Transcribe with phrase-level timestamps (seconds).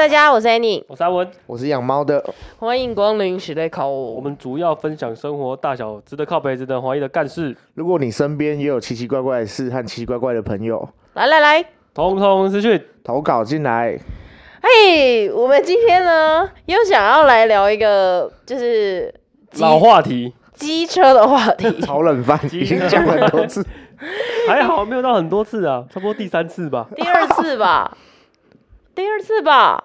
[0.00, 2.24] 大家好，我是 Annie，我是阿文，我是养猫的，
[2.58, 3.86] 欢迎光临史内考。
[3.86, 7.54] 我我们主要分享生活大小值得靠北、值得怀疑的干事。
[7.74, 14.00] 如果你身边也有奇奇怪怪的事和奇奇怪怪的朋友，来来来，通通私讯投稿进来。
[14.62, 19.14] 嘿，我们今天呢又想要来聊一个就是
[19.58, 21.78] 老话题，机车的话题。
[21.84, 23.62] 炒冷饭已经讲很多次，
[24.48, 27.94] 还好没有到很多次啊，差不多第三次吧，第二次吧。
[29.00, 29.82] 第二次吧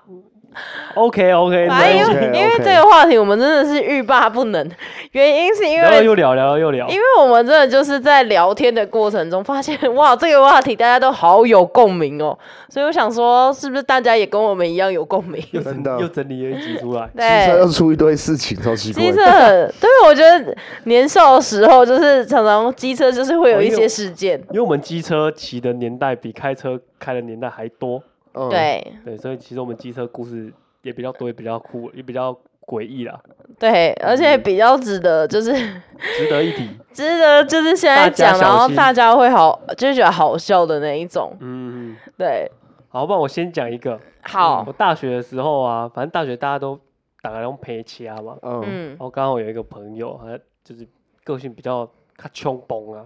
[0.96, 4.70] ，OK OK，反正因为.因为这个话题我们真的是欲罢不能，
[5.14, 15.42] 原因是因为聊了又聊，聊了又聊，因为我们真的就是在聊天的过程中发现，哇，这个话题大家都好有共鸣哦，所以我想说，是不是大家也跟我们一样有共鸣？
[15.52, 19.02] 又真的又整理了一集出来，机车又出一堆事情，超奇怪。
[19.02, 28.04] 机车很，对，我觉得年少的时候就是常常机车就是会有一些事件，因为我们机车骑的年代比开车开的年代还多。
[28.36, 33.20] 嗯、对对，所以其实我们机车故事也比较多，也比较酷，也比较诡异啦。
[33.58, 41.36] 对，而且比较值得，就是值得一提， 值得就是现在讲，然后大家会好，就是觉得好笑的那一种。
[41.40, 42.52] 嗯，对。
[42.90, 44.00] 好，不然我先讲一个。
[44.22, 46.80] 好、嗯，我大学的时候啊，反正大学大家都
[47.22, 48.38] 打个那种陪掐嘛。
[48.42, 48.90] 嗯。
[48.90, 50.88] 然后刚好有一个朋友，他就是
[51.24, 51.86] 个性比较
[52.18, 53.06] 他穷崩啊，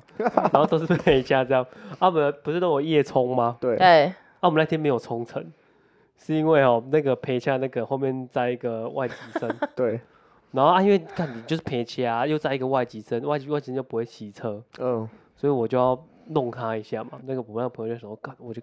[0.53, 1.65] 然后都是陪掐这样。
[1.97, 3.57] 啊，们，不是都有夜冲吗？
[3.59, 3.75] 对。
[3.77, 4.13] 对。
[4.39, 5.45] 啊，我们那天没有冲成，
[6.17, 9.99] 是因为哦，那个陪掐那个后面载一个外籍生， 对，
[10.51, 17.19] 然后啊，因为看你就是陪掐，又载一个外籍生，外籍外籍生就不会骑车，嗯，所以我就要弄他一下嘛。
[17.25, 18.61] 那个我那个朋友就说，干，我就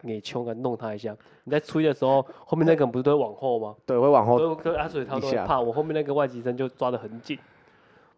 [0.00, 1.16] 给穷啊，弄他一下。
[1.44, 3.74] 你在吹的时候，后面那个人不是都会往后吗？
[3.86, 4.54] 对，会往后。
[4.56, 7.38] 对，啊，所以他都会怕我后面那个外籍生就抓得很紧，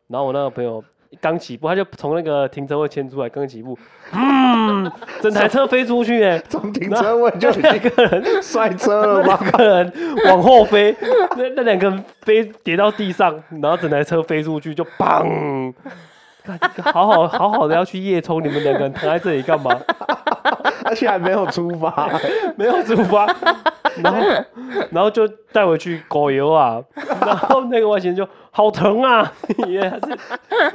[0.08, 0.82] 然后我那个朋友。
[1.20, 3.78] 刚起步，他就从那个停车位牵出来，刚起步，
[4.12, 4.90] 嗯，
[5.20, 9.92] 整台车飞出去哎，从停车位就一个人摔车了，两个人
[10.26, 10.94] 往后飞，
[11.36, 15.72] 那那两个人飞跌到地上，然后整台车飞出去就砰，
[16.92, 19.76] 好好好好的要去夜冲，你们两个人躺在这里干嘛？
[20.84, 22.08] 而且还没有出发，
[22.56, 23.26] 没有出发。
[24.02, 24.20] 然后，
[24.90, 26.78] 然后就带回去狗油啊，
[27.24, 29.32] 然后那个外星人就好疼啊，
[29.66, 30.18] 因为他是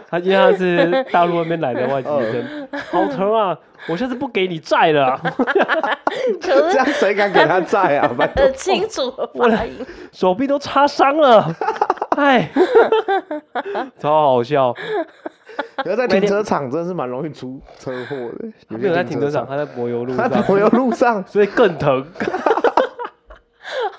[0.09, 3.55] 他因为他是大陆那边来的外籍生，好疼啊，
[3.87, 5.19] 我下次不给你债了。
[6.41, 8.11] 这样谁敢给他债啊？
[8.35, 9.57] 很清楚，我的
[10.11, 11.45] 手臂都擦伤了，
[12.17, 12.49] 哎，
[13.99, 14.73] 超好笑。
[15.83, 22.05] 可是在停车场真的是蛮容易出车祸的，有没有在停车场，他在柏油路上， 他在柏油路上， 所以更疼。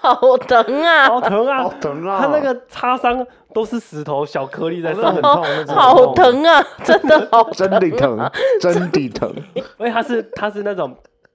[0.00, 1.06] 好疼啊！
[1.06, 1.62] 好疼啊！
[1.62, 2.18] 好疼啊！
[2.20, 3.24] 他那个擦伤
[3.54, 6.60] 都是石头小颗粒在上面，好疼啊！
[6.82, 8.30] 真的好，真的疼，
[8.60, 9.32] 真的疼。
[9.78, 10.92] 而且他是他是那种，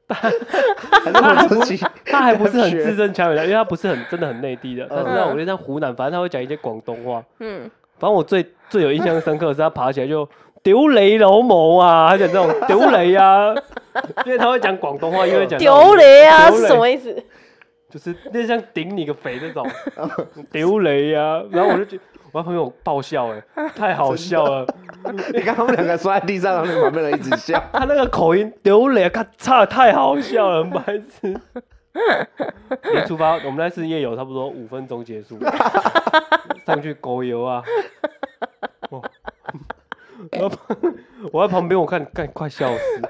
[0.08, 7.24] 他还不是他还不是很字正腔圆的，因为他不是很真的很内地的，他是那种我觉得像湖南，反正他会讲一些广东话。
[7.40, 10.28] 嗯，反正我最最有印象深刻的是他爬起来就
[10.64, 13.54] 丢雷老母啊， 他讲这种丢雷啊，
[14.26, 17.16] 因为他会讲广东话，因为讲丢雷啊是什么意思？
[17.90, 19.66] 就是那像顶你个肥那种
[20.52, 22.04] 丢雷啊，然后我就觉得
[22.34, 23.42] 我朋友爆笑哎，
[23.76, 24.68] 太好笑了。
[25.34, 27.64] 你看他们两个摔在地上，然后旁边人一直笑。
[27.72, 31.40] 他那个口音丢雷，咔嚓，太好笑了，很白痴。
[32.94, 35.38] 一出发，我们那次夜游差不多五分钟结束，
[36.66, 37.64] 上去狗油啊。
[38.90, 39.02] 我
[41.32, 43.02] 我在旁边，我看干快笑死。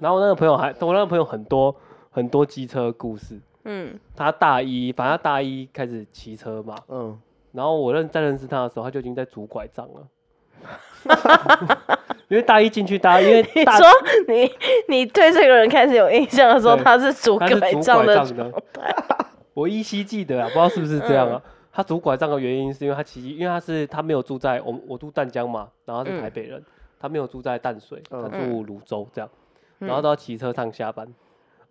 [0.00, 1.74] 然后我那个朋友还，我那个朋友很多。
[2.12, 7.16] 很多机车故事，嗯，他大一，反正他大一开始骑车嘛，嗯，
[7.52, 10.08] 然后我认在认识他的时候，他就已经在拄拐杖了，
[12.30, 13.88] 因为大一进去，大家因为 大你说
[14.28, 14.52] 你
[14.86, 17.48] 你对这个人开始有印象的时候，他是拄拐
[17.82, 18.24] 杖的，
[19.52, 21.42] 我依稀记得啊，不知道是不是这样啊？
[21.44, 26.64] 嗯、他拄拐杖的原因是因为他骑，因为他是他没有住在我我住淡江嘛，然后他是台北人，嗯、
[27.00, 29.28] 他没有住在淡水，他住泸州这样，
[29.80, 31.12] 嗯、然后都要骑车上下班。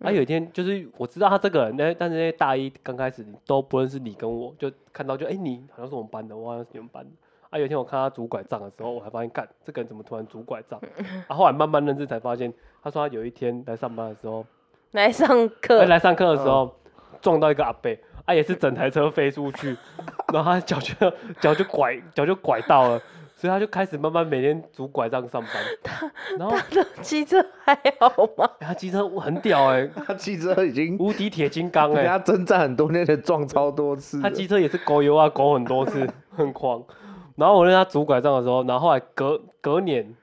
[0.00, 7.10] 啊，有一天就是我知道他这个人，那但是那大一刚开始都不认识你跟我，就看到就哎、欸，你好像是我们班的，我好像是你们班的。
[7.50, 10.80] 啊，有一天我看他拄拐杖的时候，我还发现，干这个人怎么突然拄拐杖？
[11.28, 12.52] 啊，后来慢慢认识才发现，
[12.82, 14.46] 他说他有一天来上班的时候，
[14.92, 16.74] 来上课，来上课的时候
[17.20, 17.90] 撞到一个阿伯，
[18.24, 19.76] 啊，也是整台车飞出去，
[20.32, 20.94] 然后他脚就
[21.40, 23.00] 脚就拐脚就拐到了。
[23.36, 25.50] 所以他就开始慢慢每天拄拐杖上班。
[25.82, 28.44] 他，然后他的机车还好吗？
[28.58, 34.20] 欸、他机车很屌哎、欸，他机车已经无敌铁金刚哎、欸，他征战很多年的撞超多次。
[34.20, 36.06] 他机车也是狗油啊，狗很多次，
[36.36, 36.84] 很狂。
[37.40, 40.14] 然后我认他拄拐杖的时候，然后后来隔隔年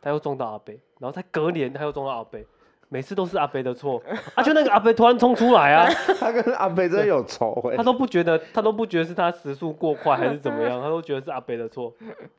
[0.00, 2.38] 他又撞到阿伯，然后再隔年他又撞到阿伯，
[2.88, 4.00] 每次都是阿伯的错，
[4.36, 5.90] 啊，就那个阿伯突然冲出来啊，
[6.20, 11.92] 他跟阿伯真的有仇哎、欸，他都不觉得，他都不觉得是他时速过快还是怎么样，他都觉得是阿伯的错，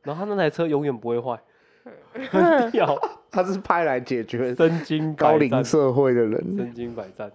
[0.04, 1.38] 然后他那台车永远不会坏，
[2.32, 2.98] 很屌，
[3.30, 7.30] 他是派来解决身经高龄社会的人，身经百战，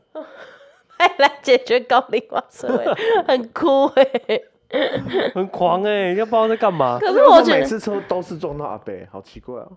[0.99, 2.85] 派来解决高龄化社会，
[3.29, 4.45] 很酷哎、欸，
[5.35, 6.99] 很狂哎、欸，要不知道在干嘛。
[7.03, 9.69] 可是我觉得每次车都是撞到阿北，好奇怪啊。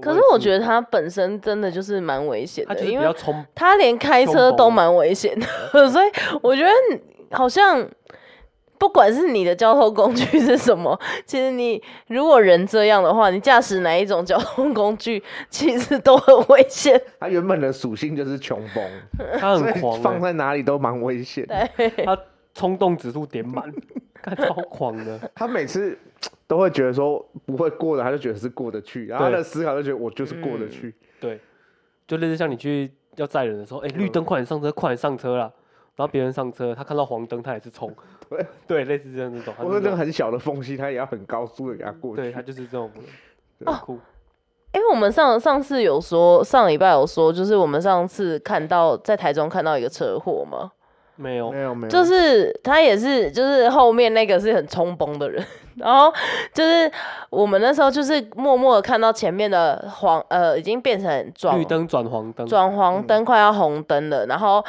[0.00, 3.14] 可是我觉得他本身真的就是蛮危险的，因为，
[3.54, 5.46] 他连开车都蛮危险的，
[5.90, 6.08] 所以
[6.42, 6.70] 我觉得
[7.32, 7.84] 好像
[8.78, 10.96] 不管是你的交通工具是什么，
[11.26, 15.20] 其实你如果人这样的话，你驾驶哪一种交通工具，
[15.50, 17.00] 其实都很危险。
[17.18, 21.44] 他原本的属性就是穷崩，他很狂、欸，放在哪里都蛮危险。
[21.46, 22.16] 对，他
[22.54, 23.70] 冲动指数点满，
[24.22, 25.30] 看超狂的。
[25.34, 25.98] 他每次。
[26.46, 30.88] 都会觉得说不会过的，他就觉得是过得去，然后他的思考就觉得我就是过得去。
[30.88, 31.40] 嗯、对，
[32.06, 35.50] 就类似像你去要载人的时候，哎、欸，绿灯快点上车，快点上车啦。
[35.96, 37.90] 然后别人上车，他看到黄灯，他也是冲。
[38.28, 39.54] 对 对，类似这样子走。
[39.58, 42.22] 我说那个很小的缝隙，他也要很高速的给他过去。
[42.22, 42.90] 对，他就是这种。
[43.64, 43.98] 哦，
[44.72, 50.72] 哎、欸，我们上上次有说，上礼拜有说，就是我们上次看到在台中看到一个车祸吗？
[51.16, 51.90] 没有，没有，没有。
[51.90, 55.44] 就是他也是，就是后面那个是很冲崩的人。
[55.76, 56.12] 然后
[56.52, 56.90] 就是
[57.30, 64.24] 我们那时候就是默默的看到前面的黄呃已经变成转绿灯转黄灯，转黄灯快要红灯了。
[64.26, 64.64] 然后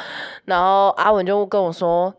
[0.46, 2.12] 然后阿文就跟我说，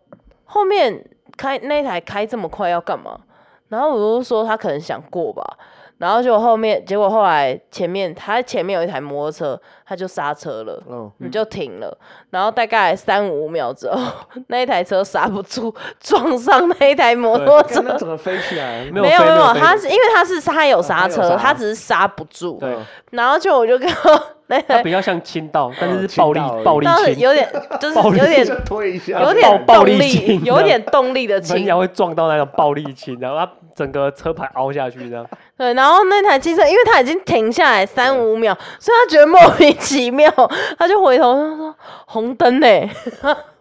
[0.45, 1.03] 后面
[1.35, 3.19] 开那台开这么快要干嘛？
[3.67, 5.43] 然后我就说他可能想过吧。
[5.97, 11.97] 然后就后面，结果后来前面他前面有一台摩托车，他就刹车了，嗯，你就停了。
[12.29, 13.99] 然后大概三五秒之后，
[14.47, 18.85] 那一台车刹不住，撞上那一台摩托车，怎么飞起来？
[18.91, 22.57] 没有没有，没有他是因为他是他有刹车，他只是刹不住。
[22.59, 22.77] 对。
[23.11, 23.89] 然后就我就跟
[24.47, 27.49] 那台比较像倾倒，但是是暴力暴力倾，有点
[27.79, 35.25] 就是 有点 推一下，有点暴力，有点动力的倾， 人家会撞到那个暴力倾，然后他整个车牌凹下去这样。
[35.57, 40.31] 对，然后那台汽车，因为他已经停下来三五秒，所以他觉得莫名其妙，
[40.79, 42.67] 他就回头他说红灯呢。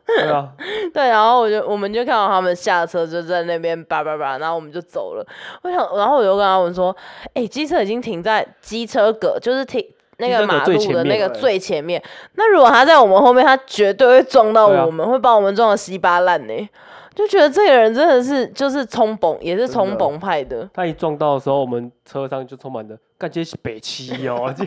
[0.06, 0.48] 对啊，
[0.94, 5.26] 对，然后我就我们就看到他们下车，就在那边叭叭叭，然后我们就走了。
[5.62, 6.94] 我想，然后我就跟他们说，
[7.34, 9.84] 哎、欸，机车已经停在机车格，就是停
[10.18, 12.02] 那个马路的那个最前面。
[12.34, 16.68] 那如果他在我们后面，他绝对会撞到我们，啊、会把我们撞得稀巴烂呢。
[17.14, 20.70] 就觉得这个人真的是就是冲崩，也是冲崩派的，的。
[20.74, 24.52] 他一撞到的时候，我们车上就充满了，感觉是北七哦，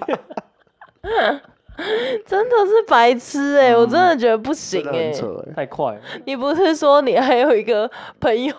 [2.25, 3.79] 真的是白痴哎、欸嗯！
[3.79, 5.13] 我真的觉得不行哎、
[5.55, 6.01] 太快了。
[6.25, 8.53] 你不是说你还有一个朋友？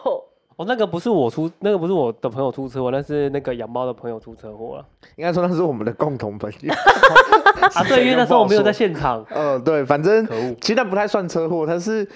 [0.60, 4.84] 哦，那个不是我出，那个不是我的朋友出车祸，那是那个养猫的朋友出车祸了。
[5.16, 6.72] 应该说那是我们的共同朋友
[7.72, 7.82] 啊。
[7.88, 9.24] 对，因为那时候我没有在现场。
[9.32, 10.26] 呃，对，反正
[10.60, 12.06] 其实那不太算车祸，他是。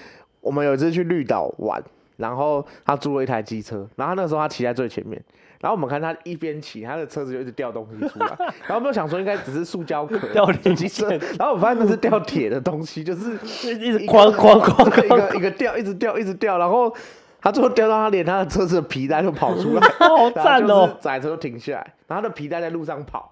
[0.41, 1.83] 我们有一次去绿岛玩，
[2.17, 5.19] 然后他租了一台机车，然后那个时候他骑在最前面，
[5.59, 11.09] 然后我们看他一边骑，他的车子就一直掉东西出来，然后我们想说应该只是塑胶壳掉零件，
[11.39, 13.33] 然后我发现那是掉铁的东西，就是
[13.73, 16.95] 一直哐哐哐一个一个掉，一直掉，一直掉，然后
[17.45, 20.89] 他最后掉到他连他的车子的皮带都跑出来， 好赞哦！
[20.99, 23.31] 整台车都停下来，然后他的皮带在路上跑。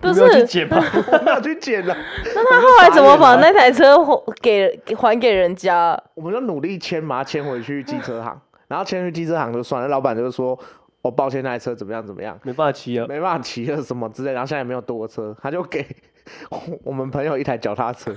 [0.00, 0.82] 不是，去捡吗？
[1.22, 1.94] 没有去捡 了。
[2.34, 3.94] 那他后来怎么把那台车
[4.40, 6.02] 给还给人家？
[6.14, 8.40] 我们就努力牵，把它牵回去机车行。
[8.68, 10.58] 然后牵去机车行就算了，老板就说
[11.02, 12.04] ：“我、哦、抱歉，那台车怎么样？
[12.06, 12.38] 怎么样？
[12.42, 15.86] 没办法骑了，没办法骑了，什么之类。”然后现在也没有多车，他就给
[16.84, 18.16] 我们朋友一台脚踏车。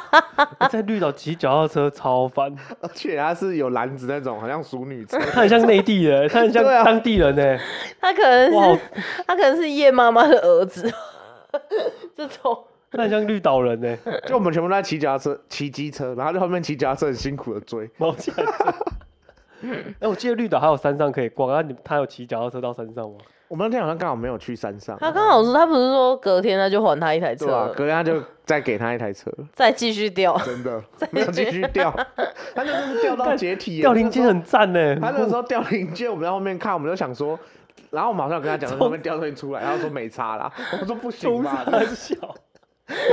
[0.70, 5.18] 在绿岛骑脚踏车超烦， 而且他是有篮子那种，好像淑女车。
[5.18, 7.58] 他很像内地人， 他很像当地人呢。
[8.00, 8.80] 他可能是
[9.26, 10.92] 他可能是叶妈妈的儿子，
[12.14, 12.64] 这种。
[12.90, 13.96] 他很像绿岛人呢，
[14.26, 17.90] 就我们全部都在骑脚踏车、骑机车，然后在后面骑脚踏车很辛苦的追。
[20.00, 23.16] 哎，我记得绿岛还有山上可以逛，啊，你他有骑脚踏车到山上吗？
[23.48, 24.96] 我们那天好像刚好没有去山上。
[24.98, 31.90] 他刚好是，他不是说隔天他就还他一台车，啊，隔天他就再给他一台车， 再继续掉，真的 没有继续掉，
[32.54, 34.96] 他那是掉到解体，掉零件很赞呢。
[34.96, 37.38] 他那时候掉零件，我们在后面看，我们就想说，
[37.90, 40.50] 然后我马上跟他讲，后面掉东西出来，然后说没差啦，
[40.80, 42.16] 我说不行吧，很小。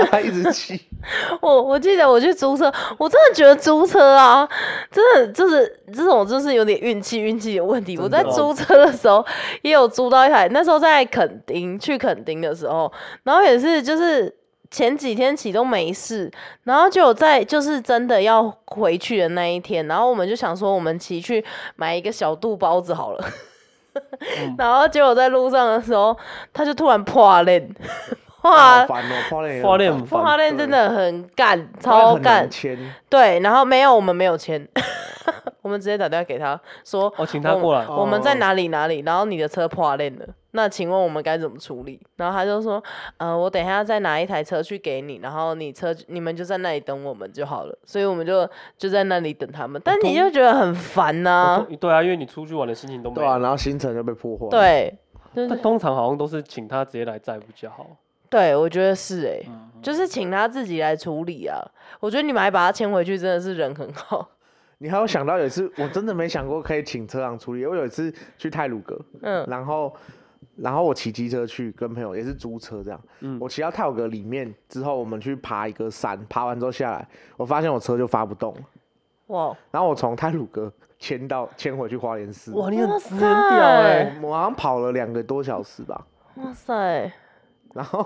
[0.09, 0.79] 他一直骑，
[1.41, 4.47] 我我记得我去租车，我真的觉得租车啊，
[4.91, 7.97] 真的就是这种就是有点运气运气有问题。
[7.97, 9.25] 我在租车的时候
[9.61, 12.91] 也有租到一台，那时候在垦丁去垦丁的时候，
[13.23, 14.35] 然后也是就是
[14.69, 16.29] 前几天骑都没事，
[16.63, 21.45] 然后就有在就是真的要回去的那一天，然后我们就想说我们骑去
[21.75, 23.25] 买一个小肚包子好了，
[23.93, 26.17] 嗯、 然后结果在路上的时候，
[26.51, 27.69] 他就突然破链。
[28.43, 32.47] 哇，烦哦，花莲花莲花莲真的很干，超干。
[33.09, 34.65] 对，然后没有，我们没有签，
[35.61, 41.99] 我们直接打电话给他说，我请他过来，我们在哪里哪里，然后你的车破链了，那请问我们该怎么处理？
[42.15, 42.81] 然后他就说，
[43.17, 47.77] 呃，我等一下再拿一台车去给你，然后你车你们就在那里等我们就好了。
[47.85, 51.65] 所以我们就就在那里等他们，但你就觉得很烦呐。
[51.79, 53.21] 对啊，因为你出去玩的心情都没有。
[53.21, 54.47] 对啊，然后行程就被破坏。
[54.49, 54.97] 对。
[55.35, 57.85] 但通常好像都是请他直接来载比较好。
[58.29, 61.59] 对，我觉得是哎、欸，嗯嗯，就是请他自己来处理啊。
[61.99, 64.29] 我觉得你们还把他牵回去，真的是人很好。
[64.77, 67.65] 你还有想到有一次，我真的没想过可以请车行处理。
[67.65, 69.93] 我有一次去泰鲁阁，嗯，然后
[70.55, 78.61] 然后我骑机车去跟朋友也是租车这样，嗯，我骑到泰鲁阁里面之后，我们去爬一个山，爬完之后下来，我发现我车就发不动了。
[79.27, 79.57] 哇！
[79.71, 80.71] 然后我从泰鲁阁。
[81.01, 84.19] 牵到牵回去花莲市，哇，你很很屌哎！
[84.21, 86.05] 我好像跑了两个多小时吧。
[86.35, 87.09] 哇塞！
[87.73, 88.05] 然后，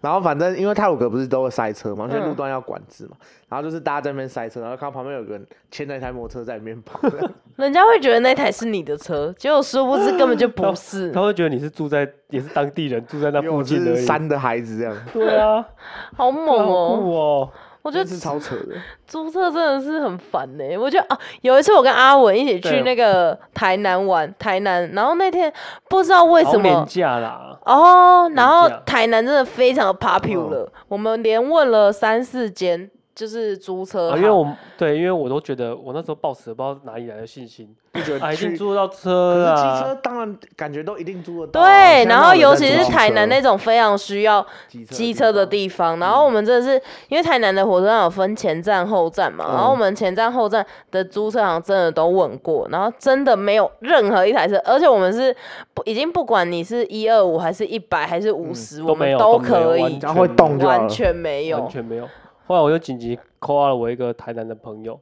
[0.00, 3.12] 然后反正因为泰鲁格不是都会塞车嘛，那些路段要管制嘛。
[3.20, 7.00] 嗯、然后就是大家在那边塞车，然后看到旁边有个人牵着一台摩托车在里面跑。
[7.56, 11.10] 人家会觉得那台是你的车，结果殊不知根本就不是。
[11.12, 14.96] 他，他会觉得你是住在也是当地人，住在那附近的山的孩子这样。
[15.12, 15.66] 对啊，
[16.16, 17.50] 好猛哦！
[17.82, 18.74] 我觉得是超扯的，
[19.06, 20.76] 租车真的是很烦呢、欸。
[20.76, 25.52] 我觉得啊，有一次我跟阿文一起去那个台南玩，台南，然后那天
[25.88, 32.90] 不知道为什么廉价啦哦，然后台南真的非常的 popular，我们连问了三四间。
[33.20, 39.54] 就是租车，因为我对，因为我都觉得我那时候抱持不知道哪里来的信心，就觉得一定租得到车啊。
[39.54, 41.60] 机车当然感觉都一定租得到。
[41.60, 44.44] 对，然后尤其是台南那种非常需要
[44.88, 55.36] 机车的地方，然后我们真的是因为台南的火车站有分前站后站嘛，然后我们前站后站的租车行真的都问过，然后真的没有任何一台车，而且我们是
[55.84, 62.08] 已经不管你是一二五还是一百还是五十，我们都可以，然后会动完全没有，完全没有。
[62.50, 64.98] 后来我就紧急 call 了我一个台南的朋友，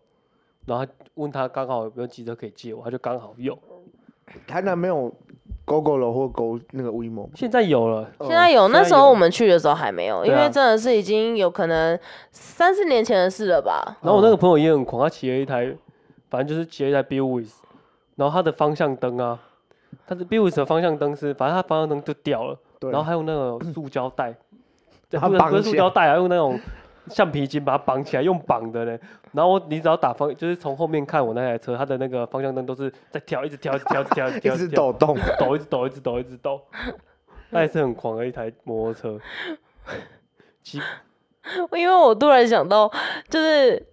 [0.66, 3.58] 然后问他刚好有没有机车可以借我，他就刚好有。
[4.46, 5.10] 台南没有
[5.64, 8.68] Gogoro 或 Go 那个 WeMo，现在有了，现在有。
[8.68, 11.98] 那时候我们去的时候还没有，因为真的是已经有可能
[12.32, 13.96] 三四年前的事了吧。
[14.02, 15.74] 然后我那个朋友也很狂，他骑了一台，
[16.28, 17.52] 反正就是骑了一台 Bilwis，
[18.16, 19.40] 然后他的方向灯啊，
[20.06, 24.34] 他的 Bilwis 的方向灯是，反正他方向灯就掉了，然后还有那个塑胶带，
[25.12, 26.60] 他不是塑胶带啊，用那种。
[27.08, 28.98] 橡皮筋把它绑起来，用绑的呢。
[29.32, 36.60] 然后你只要打方，就是从后面看我那台车，它的那个方向灯都是在跳，一直跳，一直跳，一直跳，一直抖动，抖，一直抖，一直抖，一直抖。
[37.50, 39.20] 那也是很狂的一台摩托车。
[40.62, 40.80] 其，
[41.72, 42.90] 因为我突然想到，
[43.28, 43.86] 就是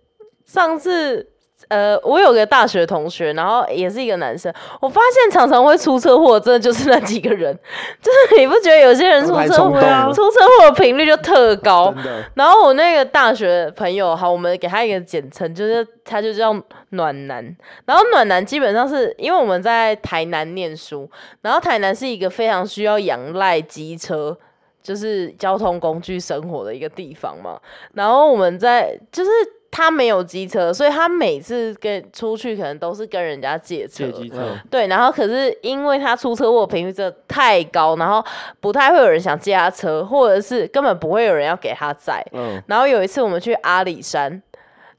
[0.45, 1.31] 上次。
[1.67, 4.53] 呃，我有个大学同学，然后也是一个男生。
[4.79, 7.57] 我发现常常会出车祸，真的就是那几个人。
[8.01, 9.79] 就是你不觉得有些人出车祸，
[10.13, 11.93] 出车祸的频率就特高？
[12.35, 16.55] 然后我那个大学朋友，好，我们给他一个简称，就是他就叫
[16.89, 17.43] 暖男。
[17.85, 21.09] 然后暖男基本上是因为我们在台南念书，
[21.41, 24.37] 然后台南是一个非常需要仰赖机车，
[24.83, 27.59] 就是交通工具生活的一个地方嘛。
[27.93, 29.31] 然后我们在就是。
[29.75, 34.05] 他没有机车，所以他每次跟出去可能都是跟人家借车。
[34.05, 34.57] 借机车。
[34.71, 38.23] 对，然后可是因为他出车祸频率真的太高，然后
[38.61, 42.25] 不太会有人想借他车，或者是根本不会有人要给他载。
[42.31, 42.57] 嗯。
[42.67, 44.41] 然后有一次我们去阿里山，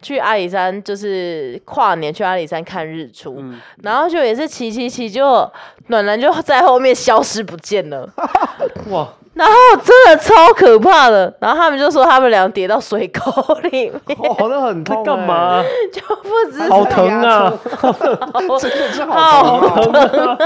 [0.02, 5.50] 去阿里山就是跨年去阿里山看日出，嗯、然后就也是骑骑骑，就
[5.86, 8.06] 暖男就在后面消失不见了。
[8.92, 9.08] 哇！
[9.36, 13.20] 然后真的超可怕的，然后他们就说他们俩跌到水沟
[13.64, 15.62] 里面，哦，那很痛，欸，干嘛？
[15.92, 17.52] 就不知好疼啊，
[18.58, 20.38] 真的是好疼啊。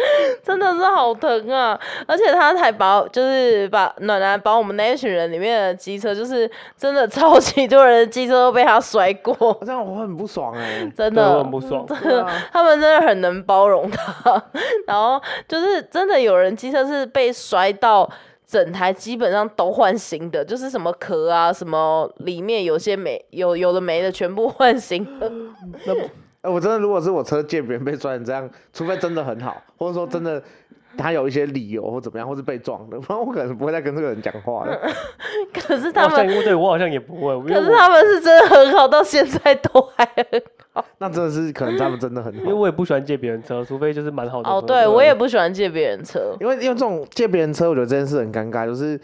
[0.42, 1.78] 真的是好疼啊！
[2.06, 11.86] 而且他还把，就是把暖男把我们那一群人里面的机车，就是真的超级多人的机车都被他摔过，这样我很不爽哎、 欸，真的很不爽。
[11.88, 14.42] 真的，他们真的很能包容他。
[14.86, 18.08] 然后就是真的有人机车是被摔到
[18.46, 25.30] 整台基本上都换新的，就是什么壳啊，什么里面有些没有有的没的全部换新的。
[26.42, 30.42] 哎、欸，我真的，如果是我车借别人被摔成这样，除非真的很好，或者说真的
[30.96, 34.74] 他有一些理由或怎么样，或是被撞的，不然我可能不会再跟这个人讲话了。
[35.52, 40.42] 可是他们对我好像也不会，可是他们是真的很好，到现在都还很
[40.72, 40.84] 好。
[40.96, 44.48] 那真的是可能他们真的很好，因为我也不喜欢借别人车，除非就是蛮好的。
[44.48, 48.96] 哦，对我也不喜欢借别人车，因为因为这种借别人车，我觉得这件事很尴尬，就是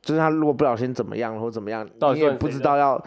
[0.00, 1.84] 就是他如果不小心怎么样或怎么样，
[2.14, 3.02] 你也不知道要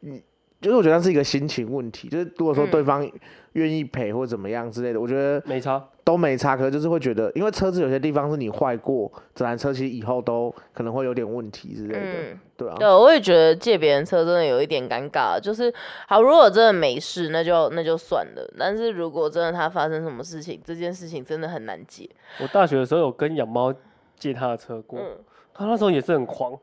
[0.00, 0.22] 你。
[0.64, 3.06] 就是我觉得是一个心情问题，就是如果说对方
[3.52, 6.56] 愿意赔或怎么样之类的，嗯、我觉得没差，都没差。
[6.56, 12.76] 可是就是会觉得，因为车子有些地方是你坏过，这台车其实以后都可能会有点问题之类的，嗯、对啊。
[12.78, 15.38] 对，我也觉得借别人车真的有一点尴尬。
[15.38, 15.70] 就是
[16.08, 18.54] 好，如果真的没事，那就那就算了。
[18.58, 22.08] 但是如果真的他发生什么事情，这件事情真的很难解。
[22.40, 23.72] 我大学的时候有跟养猫
[24.16, 25.18] 借他的车过，嗯、
[25.52, 26.58] 他那时候也是很狂。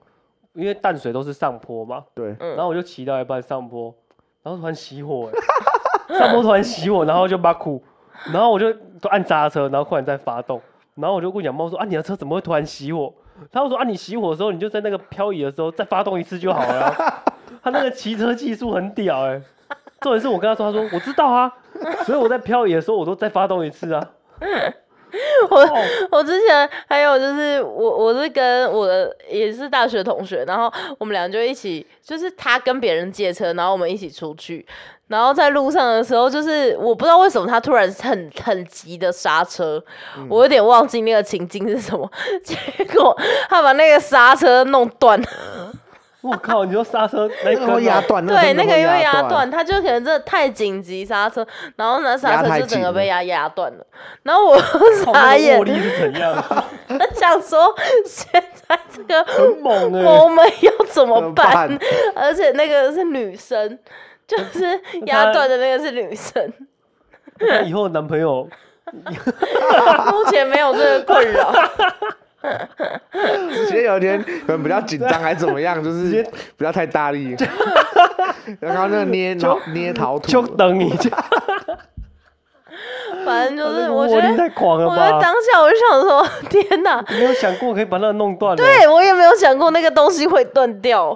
[0.54, 3.94] 因为淡水都是上坡嘛，对，然后我就骑到一半上坡，
[4.44, 5.32] 然后突然熄火，
[6.10, 7.82] 上坡突然熄火，然后就把苦，
[8.34, 10.62] 然后我就都按刹车，然后忽然再发动，
[10.96, 13.14] 然后我就问养猫说啊，你的车怎么会突然熄火？
[13.52, 16.94] 他说啊，你熄火的时候，你就在那个漂移的时候再发动一次就好了。
[17.64, 19.42] 他那个骑车技术很屌哎，
[20.00, 21.52] 重点是我跟他说，他说我知道啊，
[22.06, 24.10] 所以我在漂移的时候我都再发动一次啊。
[25.50, 25.68] 我
[26.12, 34.66] 我之前还有就是我我是跟我的也是大学同学，然后我们俩就一起，就是他跟别人借车，然后我们一起出去，
[35.08, 39.84] 然后在路上的时候，就是我不知道为什么他突然很很急的刹车，
[40.18, 42.10] 嗯、我有点忘记那个情境是什么，
[42.44, 42.56] 结
[42.94, 43.18] 果
[43.50, 45.71] 他把那个刹车弄断了。
[46.22, 46.64] 我靠！
[46.66, 53.86] 你说刹车那个会压断，对，那个因为压断，他就可能真的太紧急刹车，然后那刹车就整个被压压断了。
[54.24, 54.62] 然后我
[55.04, 56.34] 傻眼，握力是怎样？
[56.88, 57.74] 他想说
[58.06, 58.32] 现
[58.68, 61.70] 在这个很猛哎，我们要怎么办？
[62.16, 63.80] 而且那个是女生，
[64.28, 66.54] 就是压断的那个是女生。
[67.40, 68.48] 那以后男朋友
[68.94, 71.52] 目前没有这个困扰。
[73.54, 76.26] 直接有一天可能比较紧张还是怎么样，就是
[76.58, 77.36] 不要太大力，
[78.60, 80.94] 然后那个捏就捏陶土，就等你。
[83.24, 87.04] 反正就是我觉得太狂了吧，我在当下我就想说，天哪！
[87.10, 88.56] 没有想过可以把那个弄断。
[88.58, 91.16] 对，我也没有想过那个东西会断掉。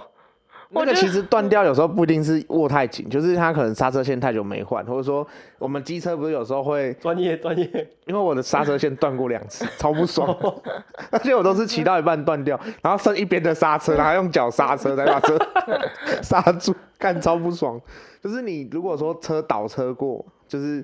[0.76, 5.26] 那个其实断掉有时候不一定是握太紧，就是它可能刹车线太久没换，或者说
[5.58, 7.66] 我们机车不是有时候会专业专业，
[8.06, 10.36] 因为我的刹车线断过两次， 超不爽，
[11.12, 15.38] 而且我都是骑到一半断掉，然后剩一边的刹车，然后用脚刹车再把车
[16.22, 17.80] 刹住，看超不爽。
[18.22, 20.84] 就是你如果说车倒车过，就是。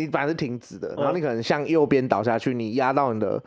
[0.00, 3.42] 你本来是停止的，然后你可能向右边倒下去，你压到你的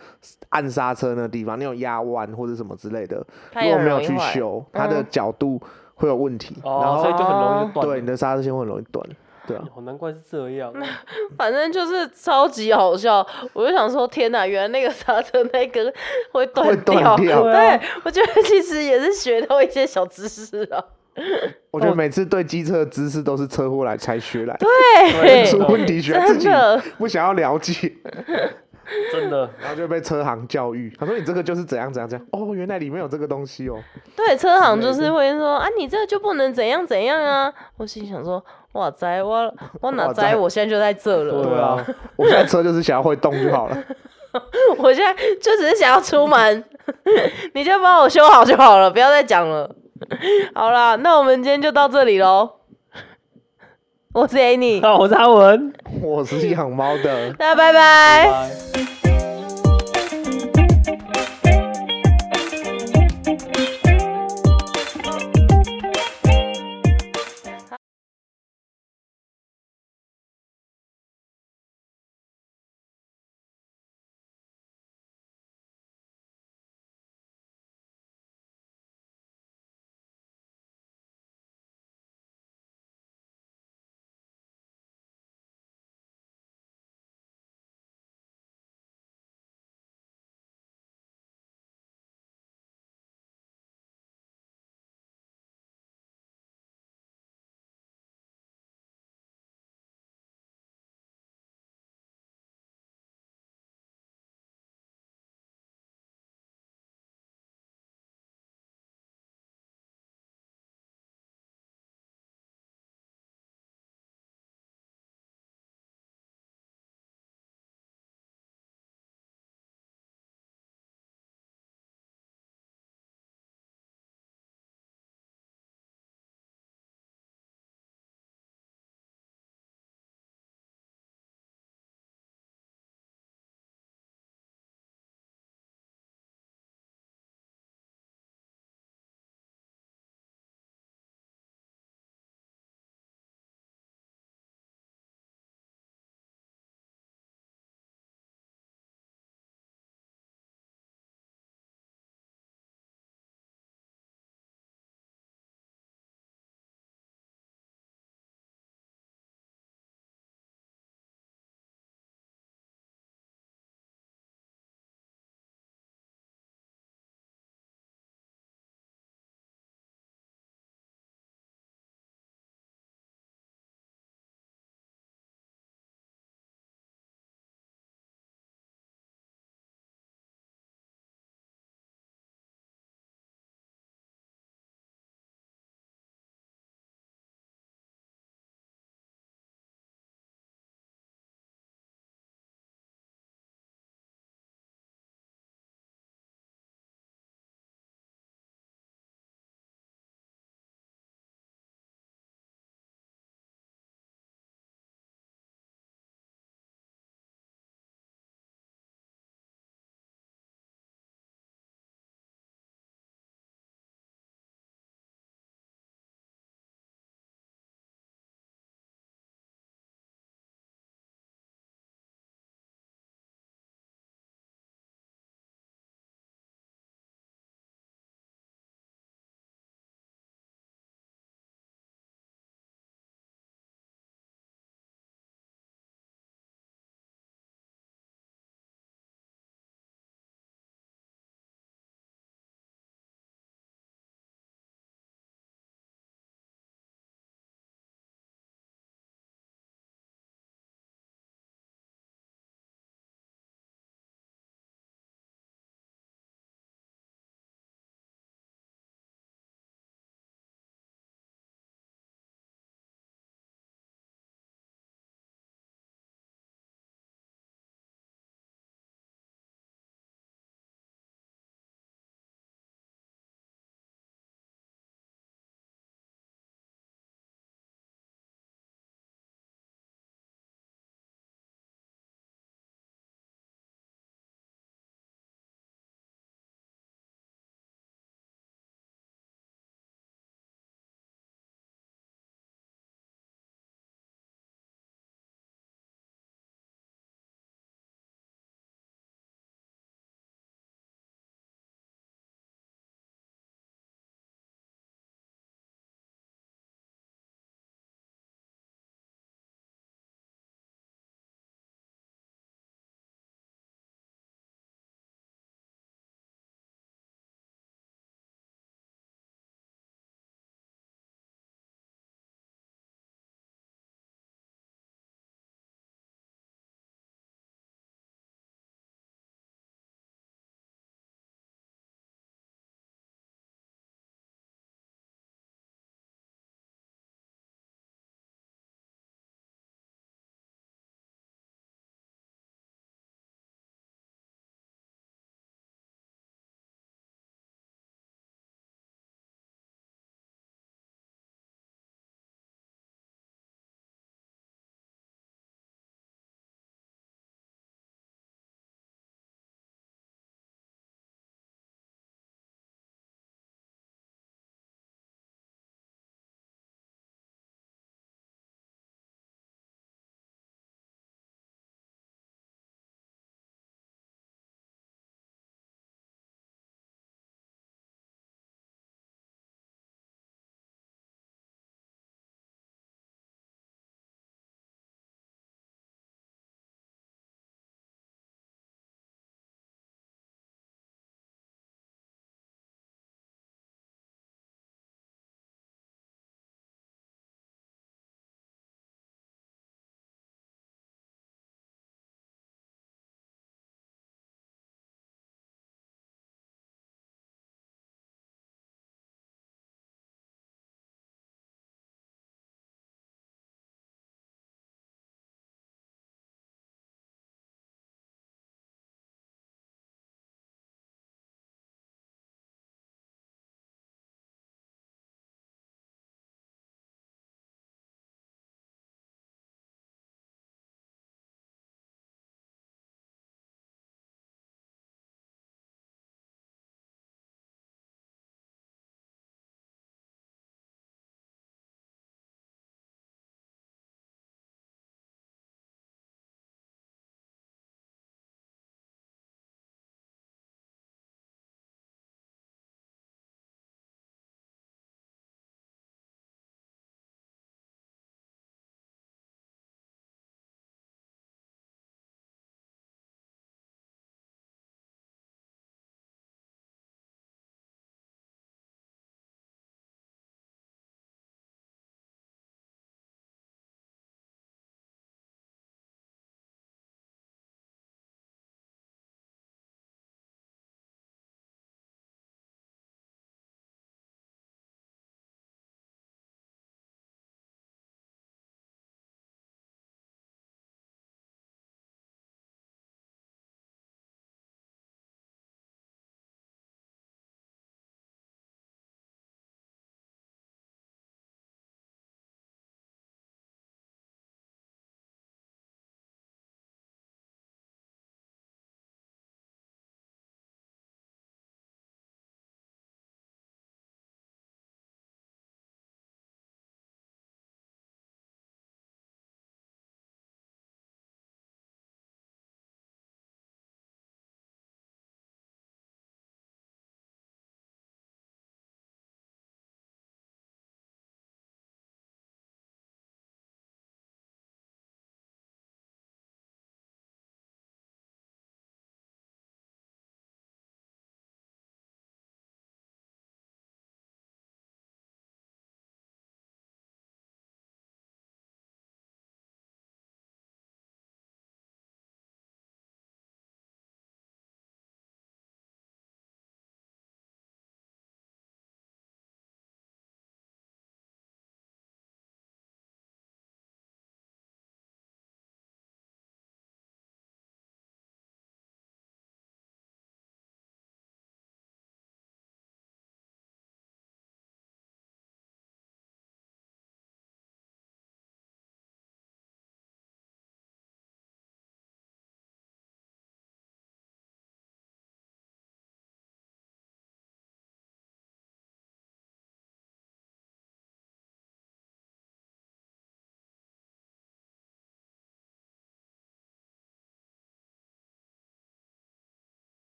[0.50, 3.18] 按刹车那个地方，你有压弯或者什么之类的，
[3.54, 5.60] 如果没有去修，它的角度
[5.96, 7.88] 会有问题，然后所以就很容易断。
[7.88, 9.06] 对，你的刹车线会很容易断。
[9.46, 10.74] 对啊，难怪是这样。
[11.38, 15.94] 反正就是超级好笑，我就想说，天哪，原来那个刹车那根
[16.32, 17.18] 会断掉。
[17.18, 20.82] 对，我觉得其实也是学到一些小知识啊。
[21.72, 26.48] 我觉得每次对机车的知识都是车祸来才学来，对，出问题学自己
[26.98, 27.92] 不想要了解，
[29.12, 30.92] 真的，然后就被车行教育。
[31.00, 33.76] 他说你这个就是怎样怎样怎样，哦，原来里面有这个东西哦。
[34.16, 37.52] 对，车行就是会说啊，你这个就不能怎样怎样啊。
[37.78, 40.36] 我心想说，哇塞，我我哪在？
[40.36, 41.44] 我现在就在这了。
[41.44, 41.86] 对啊，
[42.18, 43.84] 我现在车就是想要会动就好了。
[44.80, 46.64] 我现在就只是想要出门，
[47.54, 49.70] 你就帮我修好就好了，不要再讲了。
[50.54, 52.52] 好啦，那我们今天就到这里喽。
[54.14, 58.26] 我是 Annie， 我是阿文，我是养猫的，大家拜拜。
[58.26, 59.03] 拜拜。